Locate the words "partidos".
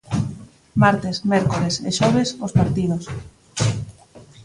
2.59-3.03